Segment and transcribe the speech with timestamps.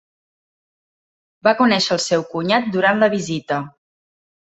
[1.49, 3.65] Va conèixer el seu cunyat durant la visita.